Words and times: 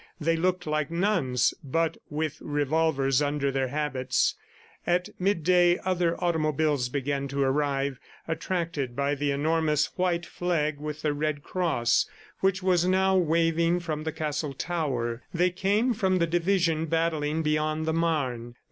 They 0.19 0.35
looked 0.35 0.65
like 0.65 0.89
nuns, 0.89 1.53
but 1.63 1.95
with 2.09 2.39
revolvers 2.41 3.21
under 3.21 3.51
their 3.51 3.67
habits. 3.67 4.33
At 4.87 5.09
midday 5.19 5.77
other 5.85 6.15
automobiles 6.17 6.89
began 6.89 7.27
to 7.27 7.43
arrive, 7.43 7.99
attracted 8.27 8.95
by 8.95 9.13
the 9.13 9.29
enormous 9.29 9.95
white 9.99 10.25
flag 10.25 10.79
with 10.79 11.03
the 11.03 11.13
red 11.13 11.43
cross, 11.43 12.09
which 12.39 12.63
was 12.63 12.83
now 12.87 13.15
waving 13.15 13.79
from 13.79 14.03
the 14.03 14.11
castle 14.11 14.53
tower. 14.55 15.21
They 15.35 15.51
came 15.51 15.93
from 15.93 16.17
the 16.17 16.25
division 16.25 16.87
battling 16.87 17.43
beyond 17.43 17.85
the 17.85 17.93
Marne. 17.93 18.55